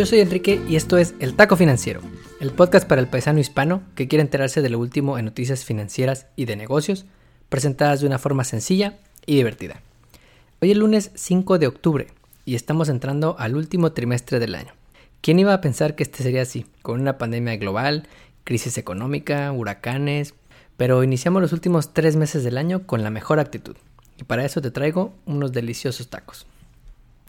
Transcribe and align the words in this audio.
Yo 0.00 0.06
soy 0.06 0.20
Enrique 0.20 0.62
y 0.66 0.76
esto 0.76 0.96
es 0.96 1.14
El 1.20 1.34
Taco 1.34 1.56
Financiero, 1.56 2.00
el 2.40 2.52
podcast 2.52 2.88
para 2.88 3.02
el 3.02 3.06
paisano 3.06 3.38
hispano 3.38 3.82
que 3.94 4.08
quiere 4.08 4.22
enterarse 4.22 4.62
de 4.62 4.70
lo 4.70 4.78
último 4.78 5.18
en 5.18 5.26
noticias 5.26 5.66
financieras 5.66 6.26
y 6.36 6.46
de 6.46 6.56
negocios, 6.56 7.04
presentadas 7.50 8.00
de 8.00 8.06
una 8.06 8.18
forma 8.18 8.44
sencilla 8.44 8.96
y 9.26 9.36
divertida. 9.36 9.82
Hoy 10.62 10.70
es 10.70 10.78
lunes 10.78 11.10
5 11.16 11.58
de 11.58 11.66
octubre 11.66 12.06
y 12.46 12.54
estamos 12.54 12.88
entrando 12.88 13.36
al 13.38 13.56
último 13.56 13.92
trimestre 13.92 14.38
del 14.38 14.54
año. 14.54 14.72
¿Quién 15.20 15.38
iba 15.38 15.52
a 15.52 15.60
pensar 15.60 15.96
que 15.96 16.02
este 16.02 16.22
sería 16.22 16.40
así, 16.40 16.64
con 16.80 16.98
una 16.98 17.18
pandemia 17.18 17.58
global, 17.58 18.08
crisis 18.44 18.78
económica, 18.78 19.52
huracanes? 19.52 20.32
Pero 20.78 21.04
iniciamos 21.04 21.42
los 21.42 21.52
últimos 21.52 21.92
tres 21.92 22.16
meses 22.16 22.42
del 22.42 22.56
año 22.56 22.86
con 22.86 23.02
la 23.02 23.10
mejor 23.10 23.38
actitud. 23.38 23.76
Y 24.16 24.24
para 24.24 24.46
eso 24.46 24.62
te 24.62 24.70
traigo 24.70 25.12
unos 25.26 25.52
deliciosos 25.52 26.08
tacos. 26.08 26.46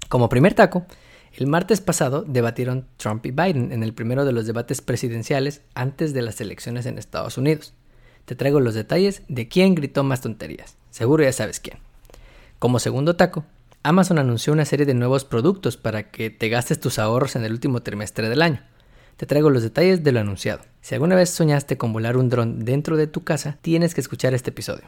Como 0.07 0.29
primer 0.29 0.53
taco, 0.53 0.85
el 1.33 1.47
martes 1.47 1.79
pasado 1.79 2.23
debatieron 2.27 2.87
Trump 2.97 3.25
y 3.25 3.31
Biden 3.31 3.71
en 3.71 3.83
el 3.83 3.93
primero 3.93 4.25
de 4.25 4.33
los 4.33 4.45
debates 4.45 4.81
presidenciales 4.81 5.61
antes 5.73 6.13
de 6.13 6.21
las 6.21 6.41
elecciones 6.41 6.85
en 6.85 6.97
Estados 6.97 7.37
Unidos. 7.37 7.73
Te 8.25 8.35
traigo 8.35 8.59
los 8.59 8.73
detalles 8.73 9.23
de 9.27 9.47
quién 9.47 9.75
gritó 9.75 10.03
más 10.03 10.21
tonterías. 10.21 10.75
Seguro 10.89 11.23
ya 11.23 11.31
sabes 11.31 11.59
quién. 11.59 11.77
Como 12.59 12.79
segundo 12.79 13.15
taco, 13.15 13.45
Amazon 13.83 14.19
anunció 14.19 14.53
una 14.53 14.65
serie 14.65 14.85
de 14.85 14.93
nuevos 14.93 15.25
productos 15.25 15.77
para 15.77 16.11
que 16.11 16.29
te 16.29 16.49
gastes 16.49 16.79
tus 16.79 16.99
ahorros 16.99 17.35
en 17.35 17.45
el 17.45 17.53
último 17.53 17.81
trimestre 17.81 18.29
del 18.29 18.41
año. 18.41 18.61
Te 19.17 19.25
traigo 19.25 19.49
los 19.49 19.63
detalles 19.63 20.03
de 20.03 20.11
lo 20.11 20.19
anunciado. 20.19 20.61
Si 20.81 20.95
alguna 20.95 21.15
vez 21.15 21.29
soñaste 21.29 21.77
con 21.77 21.93
volar 21.93 22.17
un 22.17 22.29
dron 22.29 22.65
dentro 22.65 22.97
de 22.97 23.07
tu 23.07 23.23
casa, 23.23 23.57
tienes 23.61 23.95
que 23.95 24.01
escuchar 24.01 24.33
este 24.33 24.49
episodio. 24.49 24.83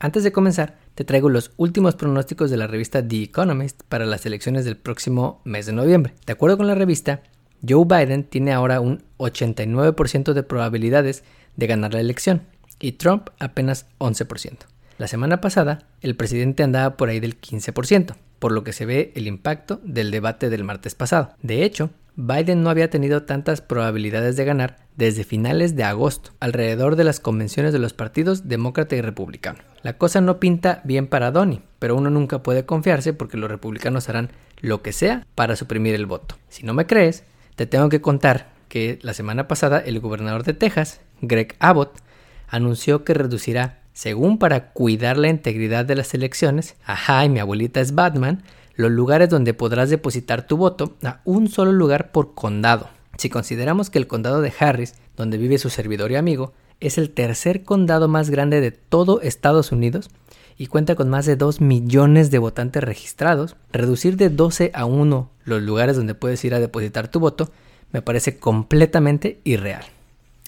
Antes 0.00 0.22
de 0.22 0.30
comenzar, 0.30 0.78
te 0.94 1.04
traigo 1.04 1.28
los 1.28 1.50
últimos 1.56 1.96
pronósticos 1.96 2.50
de 2.50 2.56
la 2.56 2.68
revista 2.68 3.06
The 3.06 3.24
Economist 3.24 3.82
para 3.88 4.06
las 4.06 4.24
elecciones 4.26 4.64
del 4.64 4.76
próximo 4.76 5.40
mes 5.44 5.66
de 5.66 5.72
noviembre. 5.72 6.14
De 6.24 6.32
acuerdo 6.32 6.56
con 6.56 6.68
la 6.68 6.76
revista, 6.76 7.22
Joe 7.68 7.84
Biden 7.84 8.22
tiene 8.22 8.52
ahora 8.52 8.80
un 8.80 9.02
89% 9.18 10.34
de 10.34 10.42
probabilidades 10.44 11.24
de 11.56 11.66
ganar 11.66 11.94
la 11.94 12.00
elección 12.00 12.42
y 12.78 12.92
Trump 12.92 13.30
apenas 13.40 13.86
11%. 13.98 14.58
La 14.98 15.08
semana 15.08 15.40
pasada, 15.40 15.88
el 16.00 16.14
presidente 16.14 16.62
andaba 16.62 16.96
por 16.96 17.08
ahí 17.08 17.18
del 17.18 17.40
15%, 17.40 18.14
por 18.38 18.52
lo 18.52 18.62
que 18.62 18.72
se 18.72 18.86
ve 18.86 19.12
el 19.16 19.26
impacto 19.26 19.80
del 19.82 20.12
debate 20.12 20.48
del 20.48 20.62
martes 20.62 20.94
pasado. 20.94 21.34
De 21.42 21.64
hecho, 21.64 21.90
Biden 22.20 22.64
no 22.64 22.70
había 22.70 22.90
tenido 22.90 23.22
tantas 23.22 23.60
probabilidades 23.60 24.34
de 24.34 24.44
ganar 24.44 24.78
desde 24.96 25.22
finales 25.22 25.76
de 25.76 25.84
agosto, 25.84 26.32
alrededor 26.40 26.96
de 26.96 27.04
las 27.04 27.20
convenciones 27.20 27.72
de 27.72 27.78
los 27.78 27.92
partidos 27.92 28.48
demócrata 28.48 28.96
y 28.96 29.02
republicano. 29.02 29.60
La 29.84 29.98
cosa 29.98 30.20
no 30.20 30.40
pinta 30.40 30.80
bien 30.82 31.06
para 31.06 31.30
Donnie, 31.30 31.62
pero 31.78 31.94
uno 31.94 32.10
nunca 32.10 32.42
puede 32.42 32.66
confiarse 32.66 33.12
porque 33.12 33.36
los 33.36 33.48
republicanos 33.48 34.08
harán 34.08 34.30
lo 34.60 34.82
que 34.82 34.92
sea 34.92 35.24
para 35.36 35.54
suprimir 35.54 35.94
el 35.94 36.06
voto. 36.06 36.34
Si 36.48 36.66
no 36.66 36.74
me 36.74 36.86
crees, 36.86 37.22
te 37.54 37.66
tengo 37.66 37.88
que 37.88 38.00
contar 38.00 38.48
que 38.66 38.98
la 39.02 39.14
semana 39.14 39.46
pasada 39.46 39.78
el 39.78 40.00
gobernador 40.00 40.42
de 40.42 40.54
Texas, 40.54 41.00
Greg 41.20 41.54
Abbott, 41.60 42.00
anunció 42.48 43.04
que 43.04 43.14
reducirá, 43.14 43.82
según 43.92 44.40
para 44.40 44.72
cuidar 44.72 45.18
la 45.18 45.28
integridad 45.28 45.84
de 45.84 45.94
las 45.94 46.12
elecciones, 46.14 46.74
ajá, 46.84 47.24
y 47.24 47.28
mi 47.28 47.38
abuelita 47.38 47.80
es 47.80 47.94
Batman, 47.94 48.42
los 48.78 48.92
lugares 48.92 49.28
donde 49.28 49.54
podrás 49.54 49.90
depositar 49.90 50.46
tu 50.46 50.56
voto 50.56 50.94
a 51.02 51.20
un 51.24 51.48
solo 51.48 51.72
lugar 51.72 52.12
por 52.12 52.34
condado. 52.34 52.88
Si 53.16 53.28
consideramos 53.28 53.90
que 53.90 53.98
el 53.98 54.06
condado 54.06 54.40
de 54.40 54.52
Harris, 54.56 54.94
donde 55.16 55.36
vive 55.36 55.58
su 55.58 55.68
servidor 55.68 56.12
y 56.12 56.14
amigo, 56.14 56.52
es 56.78 56.96
el 56.96 57.10
tercer 57.10 57.64
condado 57.64 58.06
más 58.06 58.30
grande 58.30 58.60
de 58.60 58.70
todo 58.70 59.20
Estados 59.20 59.72
Unidos 59.72 60.10
y 60.56 60.68
cuenta 60.68 60.94
con 60.94 61.10
más 61.10 61.26
de 61.26 61.34
2 61.34 61.60
millones 61.60 62.30
de 62.30 62.38
votantes 62.38 62.84
registrados, 62.84 63.56
reducir 63.72 64.16
de 64.16 64.28
12 64.28 64.70
a 64.72 64.84
1 64.84 65.28
los 65.44 65.60
lugares 65.60 65.96
donde 65.96 66.14
puedes 66.14 66.44
ir 66.44 66.54
a 66.54 66.60
depositar 66.60 67.08
tu 67.08 67.18
voto 67.18 67.50
me 67.90 68.00
parece 68.00 68.38
completamente 68.38 69.40
irreal. 69.42 69.82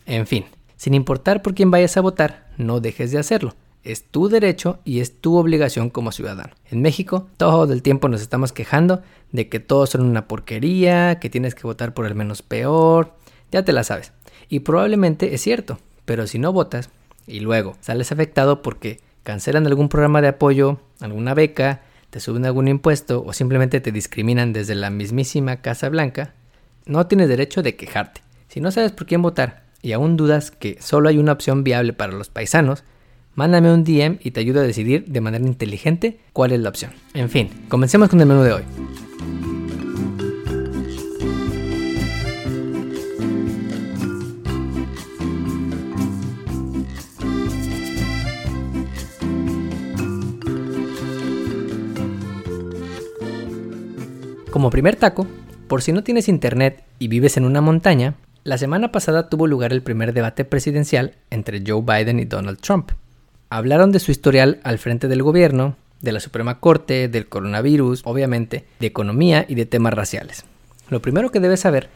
En 0.06 0.28
fin, 0.28 0.44
sin 0.76 0.94
importar 0.94 1.42
por 1.42 1.54
quién 1.54 1.72
vayas 1.72 1.96
a 1.96 2.00
votar, 2.00 2.46
no 2.58 2.78
dejes 2.78 3.10
de 3.10 3.18
hacerlo. 3.18 3.56
Es 3.82 4.04
tu 4.04 4.28
derecho 4.28 4.78
y 4.84 5.00
es 5.00 5.20
tu 5.20 5.36
obligación 5.36 5.88
como 5.90 6.12
ciudadano. 6.12 6.52
En 6.70 6.82
México, 6.82 7.28
todo 7.36 7.72
el 7.72 7.82
tiempo 7.82 8.08
nos 8.08 8.20
estamos 8.20 8.52
quejando 8.52 9.02
de 9.32 9.48
que 9.48 9.60
todos 9.60 9.90
son 9.90 10.02
una 10.02 10.28
porquería, 10.28 11.18
que 11.18 11.30
tienes 11.30 11.54
que 11.54 11.62
votar 11.62 11.94
por 11.94 12.06
el 12.06 12.14
menos 12.14 12.42
peor. 12.42 13.14
Ya 13.50 13.64
te 13.64 13.72
la 13.72 13.84
sabes. 13.84 14.12
Y 14.48 14.60
probablemente 14.60 15.34
es 15.34 15.40
cierto, 15.40 15.78
pero 16.04 16.26
si 16.26 16.38
no 16.38 16.52
votas 16.52 16.90
y 17.26 17.40
luego 17.40 17.76
sales 17.80 18.12
afectado 18.12 18.62
porque 18.62 19.00
cancelan 19.22 19.66
algún 19.66 19.88
programa 19.88 20.20
de 20.20 20.28
apoyo, 20.28 20.80
alguna 21.00 21.34
beca, 21.34 21.82
te 22.10 22.20
suben 22.20 22.44
algún 22.44 22.68
impuesto 22.68 23.22
o 23.24 23.32
simplemente 23.32 23.80
te 23.80 23.92
discriminan 23.92 24.52
desde 24.52 24.74
la 24.74 24.90
mismísima 24.90 25.62
Casa 25.62 25.88
Blanca, 25.88 26.34
no 26.86 27.06
tienes 27.06 27.28
derecho 27.28 27.62
de 27.62 27.76
quejarte. 27.76 28.22
Si 28.48 28.60
no 28.60 28.72
sabes 28.72 28.92
por 28.92 29.06
quién 29.06 29.22
votar 29.22 29.62
y 29.80 29.92
aún 29.92 30.16
dudas 30.16 30.50
que 30.50 30.76
solo 30.80 31.08
hay 31.08 31.18
una 31.18 31.32
opción 31.32 31.62
viable 31.62 31.92
para 31.92 32.12
los 32.12 32.28
paisanos, 32.28 32.82
mándame 33.40 33.72
un 33.72 33.84
DM 33.84 34.18
y 34.22 34.32
te 34.32 34.40
ayudo 34.40 34.60
a 34.60 34.64
decidir 34.64 35.06
de 35.06 35.22
manera 35.22 35.46
inteligente 35.46 36.18
cuál 36.34 36.52
es 36.52 36.60
la 36.60 36.68
opción. 36.68 36.90
En 37.14 37.30
fin, 37.30 37.48
comencemos 37.70 38.10
con 38.10 38.20
el 38.20 38.26
menú 38.26 38.42
de 38.42 38.52
hoy. 38.52 38.62
Como 54.50 54.68
primer 54.68 54.96
taco, 54.96 55.26
por 55.66 55.80
si 55.80 55.92
no 55.92 56.04
tienes 56.04 56.28
internet 56.28 56.84
y 56.98 57.08
vives 57.08 57.38
en 57.38 57.46
una 57.46 57.62
montaña, 57.62 58.16
la 58.44 58.58
semana 58.58 58.92
pasada 58.92 59.30
tuvo 59.30 59.46
lugar 59.46 59.72
el 59.72 59.80
primer 59.80 60.12
debate 60.12 60.44
presidencial 60.44 61.14
entre 61.30 61.62
Joe 61.66 61.80
Biden 61.80 62.18
y 62.18 62.26
Donald 62.26 62.60
Trump. 62.60 62.90
Hablaron 63.52 63.90
de 63.90 63.98
su 63.98 64.12
historial 64.12 64.60
al 64.62 64.78
frente 64.78 65.08
del 65.08 65.24
gobierno, 65.24 65.74
de 66.00 66.12
la 66.12 66.20
Suprema 66.20 66.60
Corte, 66.60 67.08
del 67.08 67.28
coronavirus, 67.28 68.02
obviamente, 68.04 68.64
de 68.78 68.86
economía 68.86 69.44
y 69.48 69.56
de 69.56 69.66
temas 69.66 69.92
raciales. 69.92 70.44
Lo 70.88 71.02
primero 71.02 71.32
que 71.32 71.40
debes 71.40 71.58
saber 71.58 71.88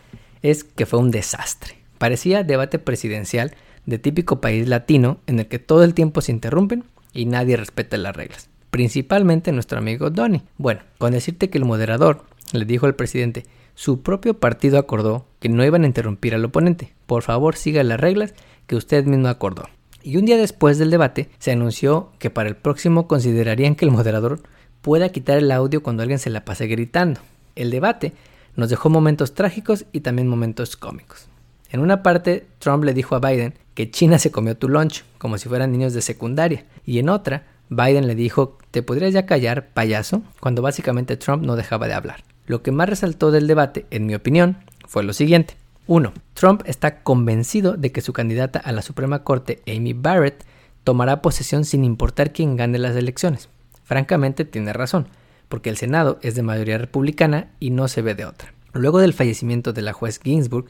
es 0.43 0.65
que 0.65 0.85
fue 0.85 0.99
un 0.99 1.13
desastre. 1.13 1.77
Parecía 1.99 2.43
debate 2.43 2.81
presidencial 2.81 3.55
de 3.87 4.01
típico 4.01 4.41
país 4.41 4.67
latino 4.67 5.19
en 5.29 5.39
el 5.39 5.47
que 5.47 5.61
todo 5.61 5.85
el 5.85 5.95
tiempo 5.95 6.23
se 6.23 6.33
interrumpen 6.33 6.83
y 7.13 7.27
nadie 7.27 7.57
respeta 7.57 7.97
las 7.99 8.17
reglas. 8.17 8.51
Principalmente 8.71 9.53
nuestro 9.53 9.79
amigo 9.79 10.11
Donnie. 10.11 10.43
Bueno, 10.59 10.81
con 10.99 11.13
decirte 11.13 11.51
que 11.51 11.59
el 11.59 11.65
moderador 11.65 12.25
le 12.53 12.65
dijo 12.65 12.87
al 12.87 12.97
presidente, 12.97 13.45
su 13.77 14.03
propio 14.03 14.41
partido 14.41 14.77
acordó 14.77 15.29
que 15.39 15.49
no 15.49 15.65
iban 15.65 15.85
a 15.85 15.87
interrumpir 15.87 16.35
al 16.35 16.45
oponente. 16.45 16.93
Por 17.07 17.23
favor, 17.23 17.55
siga 17.55 17.85
las 17.85 18.01
reglas 18.01 18.35
que 18.67 18.75
usted 18.75 19.05
mismo 19.05 19.29
acordó. 19.29 19.69
Y 20.07 20.19
un 20.19 20.27
día 20.27 20.37
después 20.37 20.77
del 20.77 20.91
debate 20.91 21.31
se 21.39 21.51
anunció 21.51 22.13
que 22.19 22.29
para 22.29 22.51
el 22.51 22.57
próximo 22.57 23.09
considerarían 23.09 23.75
que 23.75 23.87
el 23.87 23.91
moderador 23.91 24.43
pueda 24.83 25.09
quitar 25.09 25.39
el 25.39 25.51
audio 25.51 25.83
cuando 25.83 26.03
alguien 26.03 26.19
se 26.19 26.29
la 26.29 26.45
pase 26.45 26.67
gritando. 26.67 27.21
El 27.57 27.71
debate 27.71 28.13
nos 28.55 28.69
dejó 28.69 28.91
momentos 28.91 29.33
trágicos 29.33 29.87
y 29.93 30.01
también 30.01 30.29
momentos 30.29 30.77
cómicos. 30.77 31.29
En 31.71 31.81
una 31.81 32.03
parte, 32.03 32.47
Trump 32.59 32.85
le 32.85 32.93
dijo 32.93 33.17
a 33.17 33.19
Biden 33.19 33.55
que 33.73 33.91
China 33.91 34.19
se 34.19 34.31
comió 34.31 34.59
tu 34.59 34.69
lunch, 34.69 35.05
como 35.17 35.39
si 35.39 35.49
fueran 35.49 35.73
niños 35.73 35.95
de 35.95 36.03
secundaria, 36.03 36.67
y 36.85 36.99
en 36.99 37.09
otra, 37.09 37.47
Biden 37.71 38.07
le 38.07 38.15
dijo, 38.15 38.59
¿te 38.73 38.83
podrías 38.83 39.15
ya 39.15 39.25
callar, 39.25 39.71
payaso? 39.73 40.23
cuando 40.39 40.61
básicamente 40.61 41.17
Trump 41.17 41.45
no 41.45 41.57
dejaba 41.57 41.89
de 41.89 41.95
hablar. 41.95 42.25
Lo 42.47 42.63
que 42.63 42.73
más 42.73 42.91
resaltó 42.91 43.31
del 43.31 43.47
debate, 43.47 43.87
en 43.91 44.05
mi 44.05 44.15
opinión, 44.15 44.59
fue 44.87 45.03
lo 45.03 45.15
siguiente. 45.15 45.55
1. 45.87 46.13
Trump 46.33 46.63
está 46.65 47.03
convencido 47.03 47.77
de 47.77 47.93
que 47.93 48.01
su 48.01 48.13
candidata 48.13 48.59
a 48.59 48.73
la 48.73 48.83
Suprema 48.83 49.23
Corte, 49.23 49.63
Amy 49.67 49.93
Barrett, 49.93 50.45
tomará 50.83 51.21
posesión 51.23 51.65
sin 51.65 51.85
importar 51.85 52.33
quién 52.33 52.57
gane 52.57 52.79
las 52.79 52.97
elecciones. 52.97 53.49
Francamente 53.85 54.45
tiene 54.45 54.73
razón, 54.73 55.09
porque 55.49 55.69
el 55.69 55.77
Senado 55.77 56.19
es 56.23 56.35
de 56.35 56.43
mayoría 56.43 56.79
republicana 56.79 57.49
y 57.61 57.71
no 57.71 57.89
se 57.89 58.03
ve 58.03 58.15
de 58.15 58.25
otra. 58.25 58.55
Luego 58.73 58.99
del 58.99 59.13
fallecimiento 59.13 59.73
de 59.73 59.83
la 59.83 59.93
juez 59.93 60.21
Ginsburg, 60.23 60.67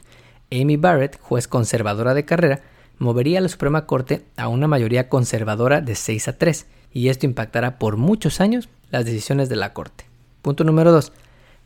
Amy 0.51 0.77
Barrett, 0.77 1.19
juez 1.21 1.47
conservadora 1.47 2.13
de 2.13 2.25
carrera, 2.25 2.61
movería 2.97 3.39
a 3.39 3.41
la 3.41 3.49
Suprema 3.49 3.85
Corte 3.85 4.25
a 4.37 4.47
una 4.47 4.67
mayoría 4.67 5.09
conservadora 5.09 5.81
de 5.81 5.95
6 5.95 6.27
a 6.27 6.37
3, 6.37 6.65
y 6.91 7.09
esto 7.09 7.25
impactará 7.25 7.79
por 7.79 7.97
muchos 7.97 8.41
años 8.41 8.69
las 8.89 9.05
decisiones 9.05 9.49
de 9.49 9.55
la 9.55 9.73
Corte. 9.73 10.05
Punto 10.41 10.63
número 10.63 10.91
2. 10.91 11.11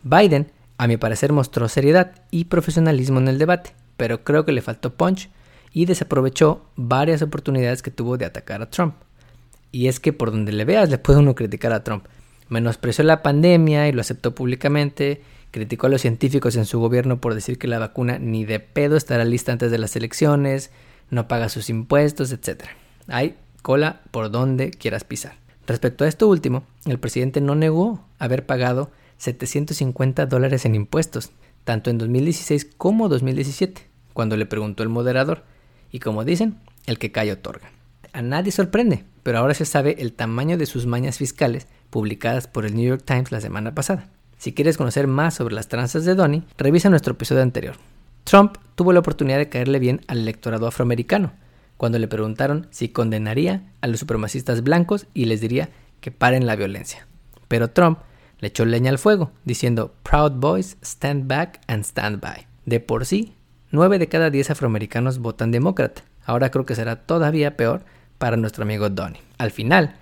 Biden 0.03 0.51
a 0.79 0.87
mi 0.87 0.95
parecer 0.95 1.33
mostró 1.33 1.67
seriedad 1.67 2.13
y 2.31 2.45
profesionalismo 2.45 3.19
en 3.19 3.27
el 3.27 3.37
debate, 3.37 3.73
pero 3.97 4.23
creo 4.23 4.45
que 4.45 4.53
le 4.53 4.61
faltó 4.61 4.93
punch 4.93 5.29
y 5.73 5.85
desaprovechó 5.85 6.65
varias 6.77 7.21
oportunidades 7.21 7.81
que 7.81 7.91
tuvo 7.91 8.17
de 8.17 8.23
atacar 8.23 8.61
a 8.61 8.69
Trump. 8.69 8.95
Y 9.73 9.89
es 9.89 9.99
que 9.99 10.13
por 10.13 10.31
donde 10.31 10.53
le 10.53 10.63
veas 10.63 10.89
le 10.89 10.97
puede 10.97 11.19
uno 11.19 11.35
criticar 11.35 11.73
a 11.73 11.83
Trump. 11.83 12.05
Menospreció 12.47 13.03
la 13.03 13.21
pandemia 13.21 13.89
y 13.89 13.91
lo 13.91 13.99
aceptó 13.99 14.33
públicamente, 14.33 15.21
criticó 15.51 15.87
a 15.87 15.89
los 15.89 15.99
científicos 15.99 16.55
en 16.55 16.65
su 16.65 16.79
gobierno 16.79 17.19
por 17.19 17.35
decir 17.35 17.59
que 17.59 17.67
la 17.67 17.77
vacuna 17.77 18.17
ni 18.17 18.45
de 18.45 18.61
pedo 18.61 18.95
estará 18.95 19.25
lista 19.25 19.51
antes 19.51 19.71
de 19.71 19.79
las 19.79 19.97
elecciones, 19.97 20.71
no 21.09 21.27
paga 21.27 21.49
sus 21.49 21.69
impuestos, 21.69 22.31
etc. 22.31 22.63
Hay 23.09 23.35
cola 23.63 23.99
por 24.11 24.31
donde 24.31 24.71
quieras 24.71 25.03
pisar. 25.03 25.33
Respecto 25.67 26.05
a 26.05 26.07
esto 26.07 26.29
último, 26.29 26.63
el 26.85 26.99
presidente 26.99 27.41
no 27.41 27.53
negó 27.53 28.01
haber 28.17 28.45
pagado 28.45 28.91
750 29.19 30.25
dólares 30.25 30.65
en 30.65 30.75
impuestos, 30.75 31.31
tanto 31.63 31.91
en 31.91 31.97
2016 31.99 32.65
como 32.77 33.09
2017, 33.09 33.87
cuando 34.13 34.35
le 34.35 34.45
preguntó 34.45 34.81
el 34.81 34.89
moderador, 34.89 35.43
y 35.91 35.99
como 35.99 36.25
dicen, 36.25 36.57
el 36.87 36.97
que 36.97 37.11
cae 37.11 37.31
otorga. 37.31 37.71
A 38.13 38.21
nadie 38.21 38.51
sorprende, 38.51 39.03
pero 39.21 39.37
ahora 39.37 39.53
se 39.53 39.65
sabe 39.65 39.97
el 39.99 40.13
tamaño 40.13 40.57
de 40.57 40.65
sus 40.65 40.87
mañas 40.87 41.17
fiscales 41.17 41.67
publicadas 41.89 42.47
por 42.47 42.65
el 42.65 42.75
New 42.75 42.87
York 42.87 43.03
Times 43.05 43.31
la 43.31 43.41
semana 43.41 43.75
pasada. 43.75 44.09
Si 44.37 44.53
quieres 44.53 44.77
conocer 44.77 45.05
más 45.05 45.35
sobre 45.35 45.53
las 45.53 45.67
tranzas 45.67 46.05
de 46.05 46.15
Donnie, 46.15 46.43
revisa 46.57 46.89
nuestro 46.89 47.13
episodio 47.13 47.41
anterior. 47.41 47.75
Trump 48.23 48.57
tuvo 48.75 48.93
la 48.93 49.01
oportunidad 49.01 49.37
de 49.37 49.49
caerle 49.49 49.79
bien 49.79 50.01
al 50.07 50.19
electorado 50.19 50.65
afroamericano, 50.65 51.33
cuando 51.77 51.99
le 51.99 52.07
preguntaron 52.07 52.67
si 52.71 52.89
condenaría 52.89 53.63
a 53.81 53.87
los 53.87 53.99
supremacistas 53.99 54.63
blancos 54.63 55.07
y 55.13 55.25
les 55.25 55.41
diría 55.41 55.69
que 56.01 56.11
paren 56.11 56.45
la 56.45 56.55
violencia. 56.55 57.07
Pero 57.47 57.69
Trump 57.69 57.99
le 58.39 58.47
echó 58.47 58.65
leña 58.65 58.91
al 58.91 58.99
fuego, 58.99 59.31
diciendo 59.45 59.93
Proud 60.03 60.33
Boys, 60.33 60.77
stand 60.81 61.27
back 61.27 61.61
and 61.67 61.83
stand 61.83 62.21
by. 62.21 62.47
De 62.65 62.79
por 62.79 63.05
sí, 63.05 63.33
9 63.71 63.99
de 63.99 64.07
cada 64.07 64.29
10 64.29 64.51
afroamericanos 64.51 65.19
votan 65.19 65.51
demócrata. 65.51 66.03
Ahora 66.25 66.51
creo 66.51 66.65
que 66.65 66.75
será 66.75 66.95
todavía 66.95 67.57
peor 67.57 67.83
para 68.17 68.37
nuestro 68.37 68.63
amigo 68.63 68.89
Donnie. 68.89 69.21
Al 69.37 69.51
final, 69.51 69.95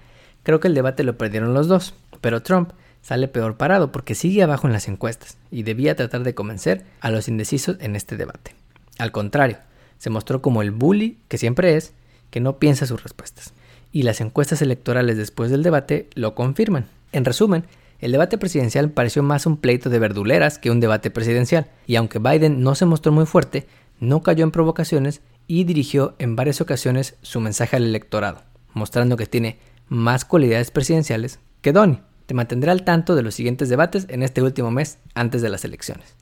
creo 0.43 0.59
que 0.59 0.67
el 0.67 0.75
debate 0.75 1.03
lo 1.03 1.17
perdieron 1.17 1.53
los 1.53 1.67
dos, 1.67 1.93
pero 2.21 2.41
Trump 2.41 2.71
sale 3.01 3.27
peor 3.27 3.57
parado 3.57 3.91
porque 3.91 4.15
sigue 4.15 4.43
abajo 4.43 4.67
en 4.67 4.73
las 4.73 4.87
encuestas 4.87 5.37
y 5.51 5.63
debía 5.63 5.95
tratar 5.95 6.23
de 6.23 6.35
convencer 6.35 6.85
a 6.99 7.09
los 7.09 7.27
indecisos 7.27 7.77
en 7.79 7.95
este 7.95 8.17
debate. 8.17 8.55
Al 8.97 9.11
contrario, 9.11 9.57
se 9.97 10.09
mostró 10.09 10.41
como 10.41 10.61
el 10.61 10.71
bully 10.71 11.17
que 11.27 11.37
siempre 11.37 11.75
es, 11.75 11.93
que 12.29 12.39
no 12.39 12.59
piensa 12.59 12.85
sus 12.85 13.03
respuestas. 13.03 13.53
Y 13.91 14.03
las 14.03 14.19
encuestas 14.19 14.61
electorales 14.61 15.17
después 15.17 15.49
del 15.49 15.63
debate 15.63 16.09
lo 16.13 16.35
confirman. 16.35 16.87
En 17.13 17.23
resumen, 17.25 17.63
el 17.99 18.11
debate 18.11 18.37
presidencial 18.37 18.91
pareció 18.91 19.23
más 19.23 19.45
un 19.45 19.57
pleito 19.57 19.89
de 19.89 19.99
verduleras 19.99 20.59
que 20.59 20.69
un 20.69 20.79
debate 20.79 21.09
presidencial, 21.09 21.69
y 21.87 21.95
aunque 21.95 22.19
Biden 22.19 22.61
no 22.61 22.75
se 22.75 22.85
mostró 22.85 23.11
muy 23.11 23.25
fuerte, 23.25 23.67
no 23.99 24.21
cayó 24.21 24.43
en 24.43 24.51
provocaciones 24.51 25.21
y 25.47 25.63
dirigió 25.63 26.15
en 26.19 26.35
varias 26.35 26.61
ocasiones 26.61 27.15
su 27.21 27.39
mensaje 27.39 27.75
al 27.75 27.85
electorado, 27.85 28.43
mostrando 28.73 29.17
que 29.17 29.25
tiene 29.25 29.59
más 29.87 30.25
cualidades 30.25 30.71
presidenciales 30.71 31.39
que 31.61 31.73
Donnie. 31.73 32.01
Te 32.27 32.33
mantendré 32.33 32.71
al 32.71 32.83
tanto 32.83 33.15
de 33.15 33.23
los 33.23 33.35
siguientes 33.35 33.69
debates 33.69 34.05
en 34.09 34.21
este 34.21 34.41
último 34.41 34.69
mes 34.69 34.99
antes 35.15 35.41
de 35.41 35.49
las 35.49 35.63
elecciones. 35.63 36.15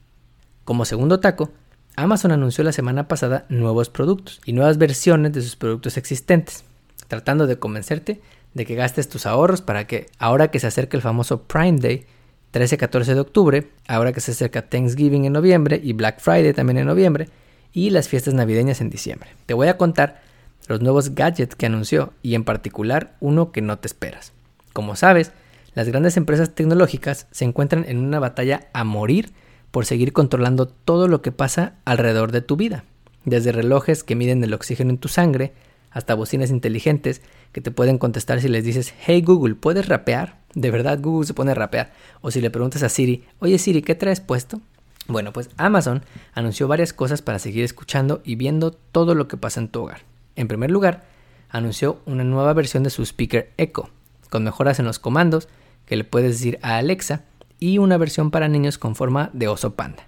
Como 0.63 0.85
segundo 0.85 1.19
taco, 1.19 1.51
Amazon 1.95 2.31
anunció 2.31 2.63
la 2.63 2.71
semana 2.71 3.07
pasada 3.07 3.45
nuevos 3.49 3.89
productos 3.89 4.39
y 4.45 4.53
nuevas 4.53 4.77
versiones 4.77 5.33
de 5.33 5.41
sus 5.41 5.55
productos 5.55 5.97
existentes, 5.97 6.63
tratando 7.07 7.47
de 7.47 7.57
convencerte 7.57 8.21
de 8.55 8.65
que 8.65 8.73
gastes 8.73 9.07
tus 9.07 9.27
ahorros 9.27 9.61
para 9.61 9.85
que, 9.85 10.07
ahora 10.17 10.49
que 10.49 10.59
se 10.59 10.65
acerca 10.65 10.97
el 10.97 11.03
famoso 11.03 11.43
Prime 11.43 11.77
Day, 11.77 12.05
13-14 12.53 13.13
de 13.13 13.19
octubre, 13.19 13.67
ahora 13.87 14.13
que 14.13 14.21
se 14.21 14.31
acerca 14.31 14.69
Thanksgiving 14.69 15.25
en 15.25 15.33
noviembre 15.33 15.79
y 15.83 15.93
Black 15.93 16.21
Friday 16.21 16.53
también 16.53 16.77
en 16.79 16.87
noviembre, 16.87 17.27
y 17.73 17.89
las 17.89 18.07
fiestas 18.07 18.33
navideñas 18.33 18.79
en 18.79 18.89
diciembre. 18.89 19.29
Te 19.45 19.53
voy 19.53 19.67
a 19.67 19.77
contar 19.77 20.21
los 20.67 20.81
nuevos 20.81 21.13
gadgets 21.13 21.55
que 21.55 21.65
anunció 21.65 22.13
y 22.23 22.33
en 22.33 22.45
particular 22.45 23.17
uno 23.19 23.51
que 23.51 23.61
no 23.61 23.77
te 23.77 23.87
esperas. 23.87 24.31
Como 24.71 24.95
sabes, 24.95 25.33
las 25.73 25.89
grandes 25.89 26.15
empresas 26.15 26.55
tecnológicas 26.55 27.27
se 27.31 27.43
encuentran 27.43 27.83
en 27.87 27.97
una 27.97 28.19
batalla 28.19 28.69
a 28.71 28.85
morir 28.85 29.33
por 29.71 29.85
seguir 29.85 30.13
controlando 30.13 30.65
todo 30.65 31.09
lo 31.09 31.21
que 31.21 31.33
pasa 31.33 31.75
alrededor 31.83 32.31
de 32.31 32.39
tu 32.39 32.55
vida, 32.55 32.85
desde 33.25 33.51
relojes 33.51 34.05
que 34.05 34.15
miden 34.15 34.41
el 34.41 34.53
oxígeno 34.53 34.91
en 34.91 34.97
tu 34.97 35.09
sangre, 35.09 35.51
hasta 35.95 36.13
bocinas 36.13 36.51
inteligentes 36.51 37.21
que 37.53 37.61
te 37.61 37.71
pueden 37.71 37.97
contestar 37.97 38.41
si 38.41 38.49
les 38.49 38.65
dices, 38.65 38.93
hey 38.99 39.21
Google, 39.21 39.55
¿puedes 39.55 39.87
rapear? 39.87 40.41
De 40.53 40.69
verdad 40.69 40.99
Google 41.01 41.25
se 41.25 41.33
pone 41.33 41.51
a 41.51 41.55
rapear. 41.55 41.93
O 42.19 42.31
si 42.31 42.41
le 42.41 42.51
preguntas 42.51 42.83
a 42.83 42.89
Siri, 42.89 43.23
oye 43.39 43.57
Siri, 43.57 43.81
¿qué 43.81 43.95
traes 43.95 44.19
puesto? 44.19 44.59
Bueno, 45.07 45.31
pues 45.31 45.49
Amazon 45.55 46.03
anunció 46.33 46.67
varias 46.67 46.91
cosas 46.91 47.21
para 47.21 47.39
seguir 47.39 47.63
escuchando 47.63 48.21
y 48.25 48.35
viendo 48.35 48.71
todo 48.71 49.15
lo 49.15 49.29
que 49.29 49.37
pasa 49.37 49.61
en 49.61 49.69
tu 49.69 49.83
hogar. 49.83 50.01
En 50.35 50.49
primer 50.49 50.69
lugar, 50.69 51.05
anunció 51.49 52.01
una 52.05 52.25
nueva 52.25 52.51
versión 52.51 52.83
de 52.83 52.89
su 52.89 53.01
speaker 53.01 53.53
Echo, 53.55 53.89
con 54.29 54.43
mejoras 54.43 54.79
en 54.79 54.85
los 54.85 54.99
comandos 54.99 55.47
que 55.85 55.95
le 55.95 56.03
puedes 56.03 56.31
decir 56.31 56.59
a 56.61 56.75
Alexa 56.75 57.23
y 57.57 57.77
una 57.77 57.97
versión 57.97 58.31
para 58.31 58.49
niños 58.49 58.77
con 58.77 58.97
forma 58.97 59.29
de 59.31 59.47
oso 59.47 59.75
panda. 59.75 60.07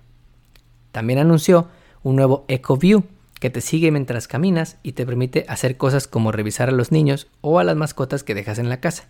También 0.91 1.19
anunció 1.19 1.69
un 2.03 2.17
nuevo 2.17 2.43
Echo 2.49 2.75
View 2.75 3.05
que 3.39 3.49
te 3.49 3.61
sigue 3.61 3.91
mientras 3.91 4.27
caminas 4.27 4.77
y 4.83 4.93
te 4.93 5.05
permite 5.05 5.45
hacer 5.47 5.77
cosas 5.77 6.07
como 6.07 6.31
revisar 6.31 6.69
a 6.69 6.73
los 6.73 6.91
niños 6.91 7.27
o 7.41 7.59
a 7.59 7.63
las 7.63 7.75
mascotas 7.75 8.23
que 8.23 8.35
dejas 8.35 8.59
en 8.59 8.69
la 8.69 8.79
casa, 8.79 9.09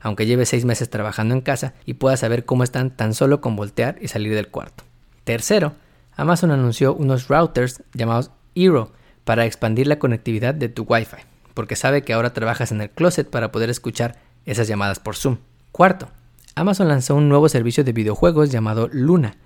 aunque 0.00 0.26
lleves 0.26 0.50
seis 0.50 0.64
meses 0.64 0.90
trabajando 0.90 1.34
en 1.34 1.40
casa 1.40 1.74
y 1.84 1.94
puedas 1.94 2.20
saber 2.20 2.44
cómo 2.44 2.64
están 2.64 2.90
tan 2.90 3.14
solo 3.14 3.40
con 3.40 3.56
voltear 3.56 3.96
y 4.00 4.08
salir 4.08 4.34
del 4.34 4.48
cuarto. 4.48 4.84
Tercero, 5.24 5.74
Amazon 6.16 6.50
anunció 6.50 6.94
unos 6.94 7.28
routers 7.28 7.82
llamados 7.94 8.30
Eero 8.54 8.92
para 9.24 9.46
expandir 9.46 9.86
la 9.86 9.98
conectividad 9.98 10.54
de 10.54 10.68
tu 10.68 10.82
Wi-Fi, 10.82 11.22
porque 11.54 11.76
sabe 11.76 12.02
que 12.02 12.12
ahora 12.12 12.32
trabajas 12.32 12.72
en 12.72 12.80
el 12.80 12.90
closet 12.90 13.30
para 13.30 13.52
poder 13.52 13.70
escuchar 13.70 14.16
esas 14.44 14.68
llamadas 14.68 14.98
por 14.98 15.16
Zoom. 15.16 15.38
Cuarto, 15.70 16.08
Amazon 16.54 16.88
lanzó 16.88 17.14
un 17.14 17.28
nuevo 17.28 17.48
servicio 17.48 17.84
de 17.84 17.92
videojuegos 17.92 18.50
llamado 18.50 18.88
Luna, 18.92 19.36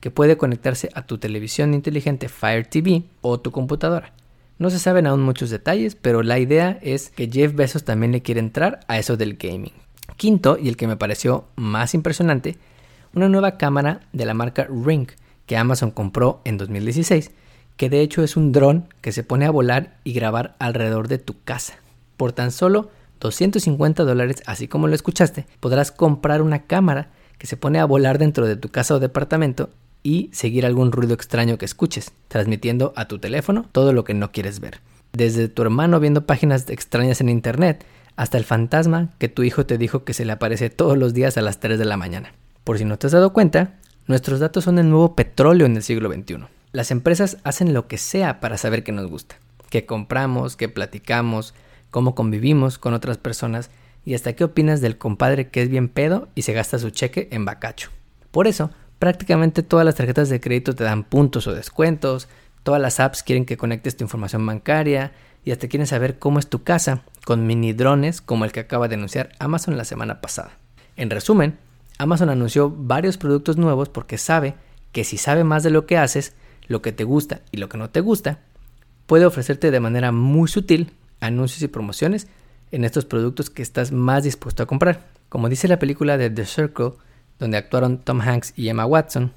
que 0.00 0.10
puede 0.10 0.36
conectarse 0.36 0.90
a 0.94 1.06
tu 1.06 1.18
televisión 1.18 1.74
inteligente 1.74 2.28
Fire 2.28 2.66
TV 2.66 3.04
o 3.20 3.40
tu 3.40 3.50
computadora. 3.50 4.12
No 4.58 4.70
se 4.70 4.78
saben 4.78 5.06
aún 5.06 5.22
muchos 5.22 5.50
detalles, 5.50 5.96
pero 5.96 6.22
la 6.22 6.38
idea 6.38 6.78
es 6.80 7.10
que 7.10 7.30
Jeff 7.30 7.54
Bezos 7.54 7.84
también 7.84 8.12
le 8.12 8.22
quiere 8.22 8.40
entrar 8.40 8.80
a 8.88 8.98
eso 8.98 9.16
del 9.16 9.36
gaming. 9.36 9.72
Quinto, 10.16 10.56
y 10.58 10.68
el 10.68 10.76
que 10.76 10.86
me 10.86 10.96
pareció 10.96 11.46
más 11.56 11.92
impresionante, 11.94 12.56
una 13.12 13.28
nueva 13.28 13.58
cámara 13.58 14.00
de 14.12 14.24
la 14.24 14.34
marca 14.34 14.66
Ring, 14.70 15.08
que 15.44 15.56
Amazon 15.56 15.90
compró 15.90 16.40
en 16.44 16.56
2016, 16.56 17.32
que 17.76 17.90
de 17.90 18.00
hecho 18.00 18.22
es 18.22 18.36
un 18.36 18.52
dron 18.52 18.88
que 19.02 19.12
se 19.12 19.24
pone 19.24 19.44
a 19.44 19.50
volar 19.50 19.98
y 20.04 20.12
grabar 20.14 20.56
alrededor 20.58 21.08
de 21.08 21.18
tu 21.18 21.42
casa. 21.42 21.74
Por 22.16 22.32
tan 22.32 22.50
solo 22.50 22.90
250 23.20 24.04
dólares, 24.04 24.42
así 24.46 24.68
como 24.68 24.88
lo 24.88 24.94
escuchaste, 24.94 25.46
podrás 25.60 25.92
comprar 25.92 26.40
una 26.40 26.62
cámara 26.62 27.10
que 27.38 27.46
se 27.46 27.58
pone 27.58 27.78
a 27.78 27.84
volar 27.84 28.18
dentro 28.18 28.46
de 28.46 28.56
tu 28.56 28.70
casa 28.70 28.94
o 28.94 29.00
departamento 29.00 29.68
y 30.06 30.30
seguir 30.32 30.64
algún 30.64 30.92
ruido 30.92 31.14
extraño 31.14 31.58
que 31.58 31.64
escuches, 31.64 32.12
transmitiendo 32.28 32.92
a 32.94 33.08
tu 33.08 33.18
teléfono 33.18 33.66
todo 33.72 33.92
lo 33.92 34.04
que 34.04 34.14
no 34.14 34.30
quieres 34.30 34.60
ver. 34.60 34.80
Desde 35.12 35.48
tu 35.48 35.62
hermano 35.62 35.98
viendo 35.98 36.26
páginas 36.26 36.70
extrañas 36.70 37.20
en 37.20 37.28
internet 37.28 37.84
hasta 38.14 38.38
el 38.38 38.44
fantasma 38.44 39.10
que 39.18 39.28
tu 39.28 39.42
hijo 39.42 39.66
te 39.66 39.78
dijo 39.78 40.04
que 40.04 40.14
se 40.14 40.24
le 40.24 40.32
aparece 40.32 40.70
todos 40.70 40.96
los 40.96 41.12
días 41.12 41.36
a 41.36 41.42
las 41.42 41.58
3 41.58 41.78
de 41.78 41.84
la 41.84 41.96
mañana. 41.96 42.32
Por 42.62 42.78
si 42.78 42.84
no 42.84 42.98
te 42.98 43.08
has 43.08 43.12
dado 43.12 43.32
cuenta, 43.32 43.74
Nuestros 44.08 44.38
datos 44.38 44.62
son 44.62 44.78
el 44.78 44.88
nuevo 44.88 45.16
petróleo 45.16 45.66
en 45.66 45.74
el 45.74 45.82
siglo 45.82 46.12
XXI. 46.12 46.44
Las 46.70 46.92
empresas 46.92 47.38
hacen 47.42 47.74
lo 47.74 47.88
que 47.88 47.98
sea 47.98 48.38
para 48.38 48.56
saber 48.56 48.84
qué 48.84 48.92
nos 48.92 49.10
gusta, 49.10 49.34
qué 49.68 49.84
compramos, 49.84 50.54
qué 50.54 50.68
platicamos, 50.68 51.54
cómo 51.90 52.14
convivimos 52.14 52.78
con 52.78 52.94
otras 52.94 53.18
personas 53.18 53.68
y 54.04 54.14
hasta 54.14 54.34
qué 54.34 54.44
opinas 54.44 54.80
del 54.80 54.96
compadre 54.96 55.48
que 55.48 55.60
es 55.60 55.68
bien 55.68 55.88
pedo 55.88 56.28
y 56.36 56.42
se 56.42 56.52
gasta 56.52 56.78
su 56.78 56.90
cheque 56.90 57.26
en 57.32 57.44
bacacho. 57.44 57.90
Por 58.30 58.46
eso, 58.46 58.70
prácticamente 58.98 59.62
todas 59.62 59.84
las 59.84 59.94
tarjetas 59.94 60.28
de 60.28 60.40
crédito 60.40 60.74
te 60.74 60.84
dan 60.84 61.04
puntos 61.04 61.46
o 61.46 61.54
descuentos, 61.54 62.28
todas 62.62 62.80
las 62.80 63.00
apps 63.00 63.22
quieren 63.22 63.44
que 63.44 63.56
conectes 63.56 63.96
tu 63.96 64.04
información 64.04 64.44
bancaria 64.44 65.12
y 65.44 65.52
hasta 65.52 65.68
quieren 65.68 65.86
saber 65.86 66.18
cómo 66.18 66.38
es 66.38 66.48
tu 66.48 66.64
casa 66.64 67.02
con 67.24 67.46
mini 67.46 67.72
drones 67.72 68.20
como 68.20 68.44
el 68.44 68.52
que 68.52 68.60
acaba 68.60 68.88
de 68.88 68.96
anunciar 68.96 69.30
Amazon 69.38 69.76
la 69.76 69.84
semana 69.84 70.20
pasada. 70.20 70.58
En 70.96 71.10
resumen, 71.10 71.58
Amazon 71.98 72.30
anunció 72.30 72.70
varios 72.70 73.16
productos 73.16 73.56
nuevos 73.56 73.88
porque 73.88 74.18
sabe 74.18 74.54
que 74.92 75.04
si 75.04 75.18
sabe 75.18 75.44
más 75.44 75.62
de 75.62 75.70
lo 75.70 75.86
que 75.86 75.98
haces, 75.98 76.34
lo 76.66 76.82
que 76.82 76.92
te 76.92 77.04
gusta 77.04 77.40
y 77.52 77.58
lo 77.58 77.68
que 77.68 77.78
no 77.78 77.90
te 77.90 78.00
gusta, 78.00 78.40
puede 79.06 79.26
ofrecerte 79.26 79.70
de 79.70 79.80
manera 79.80 80.12
muy 80.12 80.48
sutil 80.48 80.92
anuncios 81.20 81.62
y 81.62 81.68
promociones 81.68 82.26
en 82.72 82.84
estos 82.84 83.04
productos 83.04 83.50
que 83.50 83.62
estás 83.62 83.92
más 83.92 84.24
dispuesto 84.24 84.62
a 84.62 84.66
comprar. 84.66 85.06
Como 85.28 85.48
dice 85.48 85.68
la 85.68 85.78
película 85.78 86.18
de 86.18 86.30
The 86.30 86.44
Circle, 86.44 86.92
donde 87.38 87.56
actuaron 87.56 87.98
Tom 87.98 88.20
Hanks 88.20 88.52
y 88.56 88.68
Emma 88.68 88.86
Watson, 88.86 89.32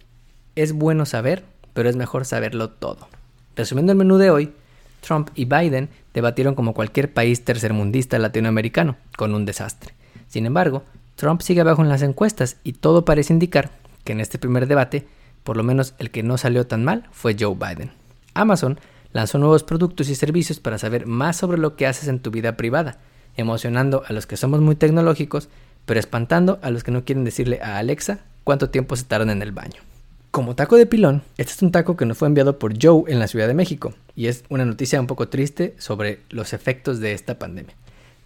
es 0.55 0.73
bueno 0.73 1.05
saber, 1.05 1.43
pero 1.73 1.89
es 1.89 1.95
mejor 1.95 2.25
saberlo 2.25 2.69
todo. 2.69 3.07
Resumiendo 3.55 3.91
el 3.91 3.97
menú 3.97 4.17
de 4.17 4.31
hoy, 4.31 4.53
Trump 5.01 5.29
y 5.35 5.45
Biden 5.45 5.89
debatieron 6.13 6.55
como 6.55 6.73
cualquier 6.73 7.13
país 7.13 7.43
tercermundista 7.43 8.19
latinoamericano, 8.19 8.97
con 9.17 9.33
un 9.33 9.45
desastre. 9.45 9.93
Sin 10.27 10.45
embargo, 10.45 10.83
Trump 11.15 11.41
sigue 11.41 11.61
abajo 11.61 11.81
en 11.81 11.89
las 11.89 12.01
encuestas 12.01 12.57
y 12.63 12.73
todo 12.73 13.05
parece 13.05 13.33
indicar 13.33 13.71
que 14.03 14.13
en 14.13 14.21
este 14.21 14.37
primer 14.37 14.67
debate, 14.67 15.07
por 15.43 15.57
lo 15.57 15.63
menos 15.63 15.93
el 15.99 16.11
que 16.11 16.23
no 16.23 16.37
salió 16.37 16.67
tan 16.67 16.83
mal 16.83 17.07
fue 17.11 17.35
Joe 17.39 17.55
Biden. 17.55 17.91
Amazon 18.33 18.79
lanzó 19.11 19.37
nuevos 19.37 19.63
productos 19.63 20.09
y 20.09 20.15
servicios 20.15 20.59
para 20.59 20.77
saber 20.77 21.05
más 21.05 21.37
sobre 21.37 21.57
lo 21.57 21.75
que 21.75 21.87
haces 21.87 22.07
en 22.07 22.19
tu 22.19 22.31
vida 22.31 22.55
privada, 22.55 22.99
emocionando 23.35 24.03
a 24.07 24.13
los 24.13 24.27
que 24.27 24.37
somos 24.37 24.61
muy 24.61 24.75
tecnológicos, 24.75 25.49
pero 25.89 25.99
espantando 25.99 26.59
a 26.61 26.69
los 26.69 26.83
que 26.83 26.91
no 26.91 27.03
quieren 27.03 27.25
decirle 27.25 27.61
a 27.63 27.79
Alexa 27.79 28.19
cuánto 28.43 28.69
tiempo 28.69 28.95
se 28.95 29.05
tardan 29.05 29.31
en 29.31 29.41
el 29.41 29.51
baño. 29.51 29.81
Como 30.29 30.55
taco 30.55 30.77
de 30.77 30.85
pilón, 30.85 31.23
este 31.39 31.53
es 31.53 31.63
un 31.63 31.71
taco 31.71 31.97
que 31.97 32.05
nos 32.05 32.15
fue 32.15 32.27
enviado 32.27 32.59
por 32.59 32.75
Joe 32.79 33.11
en 33.11 33.17
la 33.17 33.27
Ciudad 33.27 33.47
de 33.47 33.55
México 33.55 33.95
y 34.15 34.27
es 34.27 34.43
una 34.49 34.65
noticia 34.65 35.01
un 35.01 35.07
poco 35.07 35.29
triste 35.29 35.73
sobre 35.79 36.19
los 36.29 36.53
efectos 36.53 36.99
de 36.99 37.13
esta 37.13 37.39
pandemia. 37.39 37.73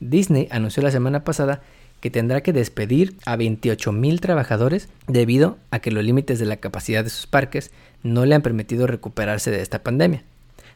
Disney 0.01 0.49
anunció 0.51 0.83
la 0.83 0.91
semana 0.91 1.23
pasada 1.23 1.61
que 2.01 2.11
tendrá 2.11 2.43
que 2.43 2.51
despedir 2.51 3.15
a 3.25 3.37
28 3.37 3.93
mil 3.93 4.19
trabajadores 4.19 4.89
debido 5.07 5.57
a 5.71 5.79
que 5.79 5.91
los 5.91 6.03
límites 6.03 6.39
de 6.39 6.45
la 6.47 6.57
capacidad 6.57 7.05
de 7.05 7.11
sus 7.11 7.27
parques 7.27 7.71
no 8.03 8.25
le 8.25 8.35
han 8.35 8.41
permitido 8.41 8.87
recuperarse 8.87 9.51
de 9.51 9.61
esta 9.61 9.83
pandemia. 9.83 10.23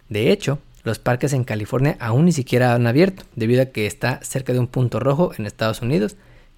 De 0.07 0.31
hecho, 0.31 0.59
los 0.85 0.99
parques 0.99 1.33
en 1.33 1.43
California 1.43 1.97
aún 1.99 2.23
ni 2.23 2.31
siquiera 2.31 2.73
han 2.73 2.87
abierto, 2.87 3.23
debido 3.35 3.61
a 3.63 3.65
que 3.65 3.87
está 3.87 4.21
cerca 4.23 4.53
de 4.53 4.59
un 4.59 4.67
punto 4.67 5.01
rojo 5.01 5.33
en 5.37 5.45
Estados 5.45 5.81
Unidos, 5.81 6.15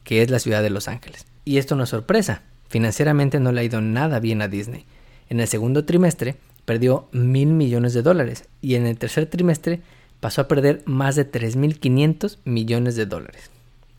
que 0.09 0.23
es 0.23 0.31
la 0.31 0.39
ciudad 0.39 0.63
de 0.63 0.71
Los 0.71 0.87
Ángeles. 0.87 1.27
Y 1.45 1.59
esto 1.59 1.75
no 1.75 1.83
es 1.83 1.89
sorpresa, 1.89 2.41
financieramente 2.67 3.39
no 3.39 3.51
le 3.51 3.61
ha 3.61 3.63
ido 3.63 3.79
nada 3.79 4.19
bien 4.19 4.41
a 4.41 4.47
Disney. 4.47 4.87
En 5.29 5.39
el 5.39 5.47
segundo 5.47 5.85
trimestre 5.85 6.35
perdió 6.65 7.07
mil 7.11 7.49
millones 7.49 7.93
de 7.93 8.01
dólares 8.01 8.45
y 8.59 8.73
en 8.73 8.87
el 8.87 8.97
tercer 8.97 9.27
trimestre 9.27 9.81
pasó 10.19 10.41
a 10.41 10.47
perder 10.47 10.81
más 10.85 11.15
de 11.15 11.31
3.500 11.31 12.39
millones 12.43 12.95
de 12.95 13.05
dólares. 13.05 13.51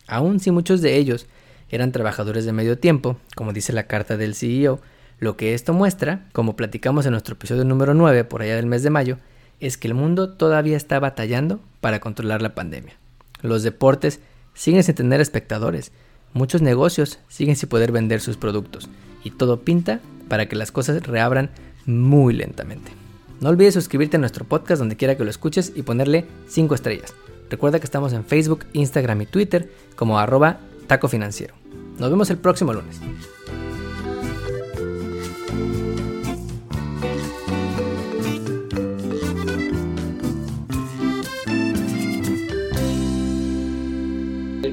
Aun 0.08 0.40
si 0.40 0.50
muchos 0.50 0.82
de 0.82 0.96
ellos 0.96 1.28
eran 1.68 1.92
trabajadores 1.92 2.44
de 2.44 2.52
medio 2.52 2.76
tiempo, 2.76 3.16
como 3.36 3.52
dice 3.52 3.72
la 3.72 3.86
carta 3.86 4.16
del 4.16 4.34
CEO, 4.34 4.80
lo 5.20 5.36
que 5.36 5.54
esto 5.54 5.74
muestra, 5.74 6.26
como 6.32 6.56
platicamos 6.56 7.06
en 7.06 7.12
nuestro 7.12 7.34
episodio 7.34 7.62
número 7.62 7.94
9 7.94 8.24
por 8.24 8.42
allá 8.42 8.56
del 8.56 8.66
mes 8.66 8.82
de 8.82 8.90
mayo, 8.90 9.18
es 9.60 9.78
que 9.78 9.86
el 9.86 9.94
mundo 9.94 10.30
todavía 10.30 10.76
está 10.76 10.98
batallando 10.98 11.60
para 11.80 12.00
controlar 12.00 12.42
la 12.42 12.56
pandemia. 12.56 12.94
Los 13.42 13.62
deportes 13.62 14.18
siguen 14.54 14.82
sin 14.82 14.94
tener 14.94 15.20
espectadores, 15.20 15.92
muchos 16.32 16.62
negocios 16.62 17.18
siguen 17.28 17.56
sin 17.56 17.68
poder 17.68 17.92
vender 17.92 18.20
sus 18.20 18.36
productos 18.36 18.88
y 19.24 19.30
todo 19.30 19.60
pinta 19.60 20.00
para 20.28 20.46
que 20.46 20.56
las 20.56 20.72
cosas 20.72 21.02
reabran 21.06 21.50
muy 21.86 22.34
lentamente. 22.34 22.92
No 23.40 23.48
olvides 23.48 23.74
suscribirte 23.74 24.16
a 24.16 24.20
nuestro 24.20 24.44
podcast 24.44 24.80
donde 24.80 24.96
quiera 24.96 25.16
que 25.16 25.24
lo 25.24 25.30
escuches 25.30 25.72
y 25.74 25.82
ponerle 25.82 26.26
5 26.48 26.74
estrellas. 26.74 27.14
Recuerda 27.48 27.80
que 27.80 27.86
estamos 27.86 28.12
en 28.12 28.24
Facebook, 28.24 28.66
Instagram 28.74 29.22
y 29.22 29.26
Twitter 29.26 29.72
como 29.96 30.18
arroba 30.18 30.60
taco 30.86 31.08
financiero. 31.08 31.54
Nos 31.98 32.10
vemos 32.10 32.30
el 32.30 32.38
próximo 32.38 32.72
lunes. 32.72 33.00